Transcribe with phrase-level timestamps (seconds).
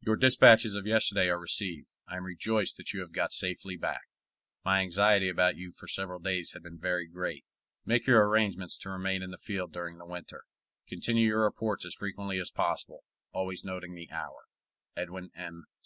[0.00, 1.88] Your dispatches of yesterday are received.
[2.08, 4.04] I am rejoiced that you have got safely back.
[4.64, 7.44] My anxiety about you for several days had been very great.
[7.84, 10.44] Make your arrangements to remain in the field during the winter.
[10.88, 14.46] Continue your reports as frequently as possible, always noting the hour.
[14.96, 15.66] EDWIN M.